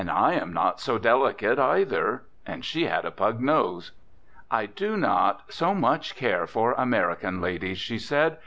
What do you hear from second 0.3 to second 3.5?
am not so delicate, either. And she had a pug